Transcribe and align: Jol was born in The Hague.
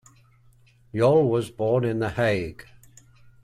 Jol 0.95 1.29
was 1.29 1.51
born 1.51 1.83
in 1.85 1.99
The 1.99 2.09
Hague. 2.09 2.65